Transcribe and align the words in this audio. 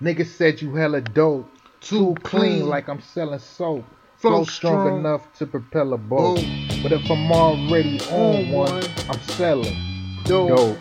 Niggas 0.00 0.28
said 0.36 0.62
you 0.62 0.76
hella 0.76 1.00
dope. 1.00 1.50
Too 1.80 2.14
clean, 2.22 2.68
like 2.68 2.88
I'm 2.88 3.00
selling 3.00 3.40
soap. 3.40 3.84
Flow 4.18 4.44
strong 4.44 4.98
enough 4.98 5.32
to 5.38 5.46
propel 5.46 5.92
a 5.92 5.98
boat. 5.98 6.36
But 6.84 6.92
if 6.92 7.10
I'm 7.10 7.32
already 7.32 8.00
on 8.10 8.52
one, 8.52 8.84
I'm 9.08 9.20
selling 9.22 9.76
dope. 10.24 10.78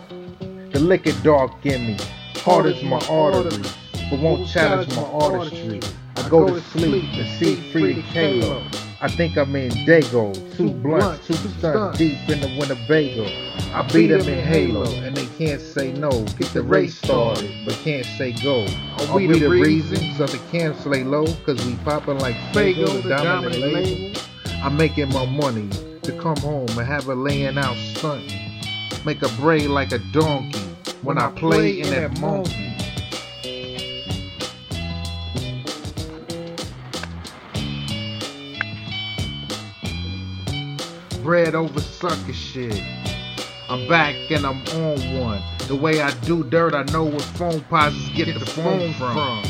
The 0.71 0.79
liquor 0.79 1.13
dark 1.23 1.65
in 1.65 1.87
me, 1.87 1.97
hard 2.35 2.67
as 2.67 2.83
my 2.83 3.03
arteries, 3.07 3.75
but 4.11 4.19
won't 4.19 4.47
challenge 4.49 4.95
my 4.95 5.01
artistry. 5.01 5.81
I 6.15 6.29
go 6.29 6.47
to 6.53 6.61
sleep 6.61 7.05
and 7.13 7.39
see 7.39 7.71
free 7.71 8.03
Kalo. 8.13 8.63
I 8.99 9.07
think 9.07 9.37
I'm 9.37 9.55
in 9.55 9.69
Dago, 9.85 10.33
two 10.57 10.71
blunts, 10.71 11.27
two 11.27 11.35
stunts 11.35 11.99
deep 11.99 12.17
in 12.27 12.41
the 12.41 12.47
Winnebago. 12.59 13.25
I 13.71 13.87
beat 13.93 14.07
them 14.07 14.27
in 14.27 14.43
Halo, 14.43 14.85
and 14.85 15.15
they 15.15 15.27
can't 15.37 15.61
say 15.61 15.91
no. 15.91 16.09
Get 16.39 16.47
the 16.53 16.63
race 16.63 16.97
started, 16.97 17.51
but 17.63 17.75
can't 17.83 18.05
say 18.17 18.31
go. 18.31 18.65
Are 19.09 19.15
we 19.17 19.27
the 19.27 19.49
reasons 19.49 20.19
of 20.19 20.31
the 20.31 20.39
cancel 20.51 20.91
they 20.91 21.03
low? 21.03 21.27
Cause 21.45 21.63
we 21.63 21.75
poppin' 21.85 22.17
like 22.17 22.35
Fago, 22.53 23.03
the 23.03 23.09
dominant 23.09 23.59
label. 23.59 24.19
I'm 24.63 24.75
making 24.75 25.09
my 25.09 25.27
money 25.27 25.69
to 26.01 26.11
come 26.19 26.37
home 26.37 26.67
and 26.69 26.87
have 26.87 27.03
her 27.03 27.15
laying 27.15 27.59
out 27.59 27.77
stunting. 27.77 28.59
Make 29.05 29.21
a 29.21 29.29
braid 29.39 29.69
like 29.69 29.91
a 29.91 29.99
donkey 30.11 30.57
when 31.03 31.19
I 31.19 31.29
play 31.31 31.81
in 31.81 31.91
that 31.91 32.19
monkey. 32.19 32.73
Bread 41.27 41.55
over 41.55 41.81
sucker 41.81 42.31
shit. 42.31 42.81
I'm 43.67 43.85
back 43.89 44.15
and 44.31 44.45
I'm 44.45 44.65
on 44.77 45.19
one. 45.19 45.43
The 45.67 45.75
way 45.75 45.99
I 45.99 46.11
do 46.21 46.41
dirt, 46.41 46.73
I 46.73 46.83
know 46.83 47.03
where 47.03 47.19
phone 47.19 47.59
posits 47.63 48.07
get, 48.15 48.33
the, 48.33 48.45
phone, 48.45 48.93
from. 48.93 49.43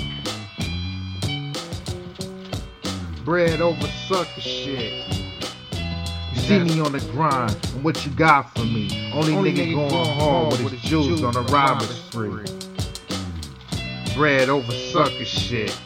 Bread 3.23 3.61
over 3.61 3.85
sucker 4.07 4.41
shit. 4.41 5.07
You 6.33 6.39
see 6.39 6.57
me 6.61 6.79
on 6.79 6.93
the 6.93 7.07
grind, 7.11 7.55
and 7.75 7.83
what 7.83 8.03
you 8.07 8.11
got 8.13 8.55
for 8.55 8.63
me? 8.63 9.11
Only, 9.13 9.35
Only 9.35 9.53
nigga, 9.53 9.67
nigga 9.67 9.89
going 9.89 10.19
hard 10.19 10.63
with 10.63 10.71
his 10.71 10.81
jewels 10.81 11.21
on 11.21 11.35
a 11.35 11.41
robber 11.41 11.85
spree. 11.85 12.43
Bread 14.15 14.49
over 14.49 14.71
sucker 14.71 15.25
shit. 15.25 15.79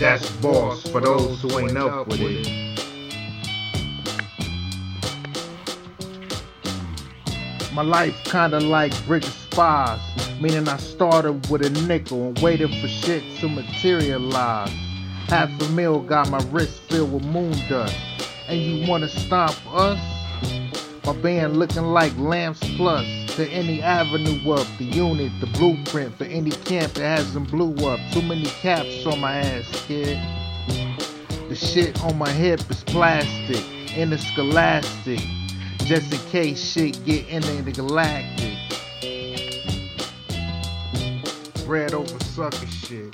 That's 0.00 0.28
boss 0.38 0.82
for 0.82 1.00
those 1.00 1.42
who 1.42 1.60
ain't 1.60 1.76
up 1.76 2.08
with 2.08 2.20
it. 2.22 2.75
My 7.76 7.82
life 7.82 8.24
kinda 8.24 8.58
like 8.58 8.94
of 9.06 9.24
Spies, 9.26 10.00
meaning 10.40 10.66
I 10.66 10.78
started 10.78 11.46
with 11.50 11.60
a 11.60 11.68
nickel 11.86 12.28
and 12.28 12.38
waited 12.38 12.70
for 12.80 12.88
shit 12.88 13.22
to 13.40 13.50
materialize. 13.50 14.72
Half 15.28 15.50
a 15.60 15.68
mil 15.72 16.00
got 16.00 16.30
my 16.30 16.42
wrist 16.50 16.80
filled 16.88 17.12
with 17.12 17.24
moon 17.24 17.54
dust, 17.68 17.94
and 18.48 18.58
you 18.58 18.88
wanna 18.88 19.10
stomp 19.10 19.58
us? 19.74 20.00
My 21.04 21.12
band 21.12 21.58
looking 21.58 21.82
like 21.82 22.16
Lamps 22.16 22.60
Plus 22.78 23.06
to 23.36 23.46
any 23.46 23.82
avenue 23.82 24.52
up, 24.52 24.66
the 24.78 24.84
unit, 24.84 25.30
the 25.40 25.46
blueprint 25.48 26.16
for 26.16 26.24
any 26.24 26.52
camp 26.52 26.94
that 26.94 27.18
hasn't 27.18 27.50
blew 27.50 27.74
up. 27.86 28.00
Too 28.10 28.22
many 28.22 28.46
caps 28.62 29.04
on 29.04 29.20
my 29.20 29.36
ass, 29.36 29.84
kid. 29.86 30.18
The 31.50 31.54
shit 31.54 32.02
on 32.04 32.16
my 32.16 32.30
hip 32.30 32.62
is 32.70 32.82
plastic, 32.84 33.62
interscholastic 33.94 35.20
just 35.86 36.12
in 36.12 36.18
case 36.30 36.72
shit 36.72 37.04
get 37.04 37.28
into 37.28 37.62
the 37.62 37.70
galactic. 37.70 38.58
Bread 41.64 41.94
over 41.94 42.18
sucker 42.24 42.66
shit. 42.66 43.12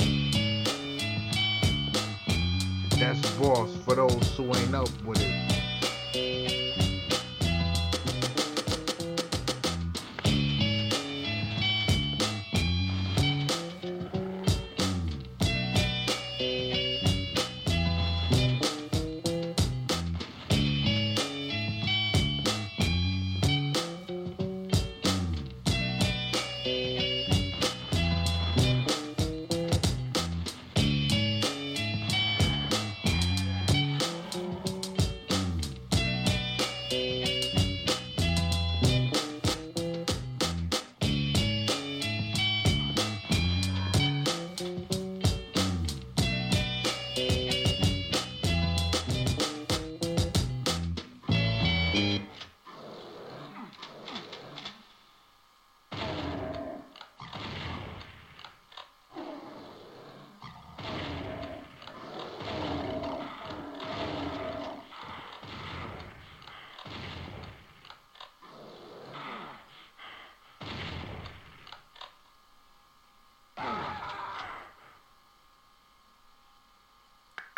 That's 2.98 3.30
boss 3.36 3.76
for 3.84 3.94
those 3.96 4.36
who 4.38 4.46
ain't 4.56 4.74
up 4.74 4.88
with 5.04 5.20
it. 5.20 5.51